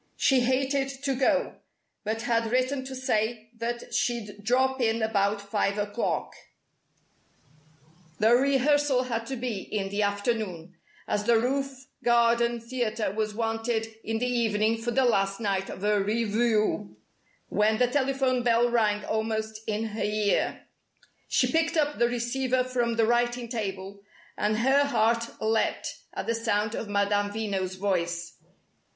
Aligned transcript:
She 0.17 0.39
hated 0.39 0.89
to 1.03 1.13
go, 1.13 1.57
but 2.03 2.23
had 2.23 2.49
written 2.51 2.83
to 2.85 2.95
say 2.95 3.51
that 3.59 3.93
she'd 3.93 4.43
"drop 4.43 4.81
in 4.81 5.03
about 5.03 5.39
five 5.39 5.77
o'clock" 5.77 6.33
the 8.17 8.33
rehearsal 8.33 9.03
had 9.03 9.27
to 9.27 9.35
be 9.35 9.59
in 9.59 9.89
the 9.89 10.01
afternoon, 10.01 10.75
as 11.07 11.25
the 11.25 11.37
roof 11.39 11.85
garden 12.03 12.59
theatre 12.59 13.11
was 13.11 13.35
wanted 13.35 13.89
in 14.03 14.17
the 14.17 14.25
evening 14.25 14.79
for 14.81 14.89
the 14.89 15.05
last 15.05 15.39
night 15.39 15.69
of 15.69 15.83
a 15.83 16.01
revue 16.01 16.95
when 17.49 17.77
the 17.77 17.85
telephone 17.85 18.41
bell 18.41 18.71
rang 18.71 19.05
almost 19.05 19.61
in 19.67 19.83
her 19.89 20.01
ear. 20.03 20.65
She 21.27 21.51
picked 21.51 21.77
up 21.77 21.99
the 21.99 22.09
receiver 22.09 22.63
from 22.63 22.95
the 22.95 23.05
writing 23.05 23.47
table, 23.47 24.01
and 24.35 24.57
her 24.57 24.83
heart 24.85 25.39
leaped 25.39 25.99
at 26.15 26.25
the 26.25 26.33
sound 26.33 26.73
of 26.73 26.89
Madame 26.89 27.29
Veno's 27.29 27.75
voice. 27.75 28.37